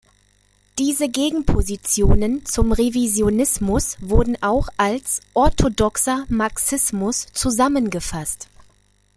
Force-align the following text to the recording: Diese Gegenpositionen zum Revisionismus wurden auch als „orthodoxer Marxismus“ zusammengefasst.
Diese 0.79 1.09
Gegenpositionen 1.09 2.43
zum 2.43 2.71
Revisionismus 2.71 3.97
wurden 4.01 4.35
auch 4.41 4.67
als 4.75 5.21
„orthodoxer 5.35 6.25
Marxismus“ 6.27 7.27
zusammengefasst. 7.33 8.49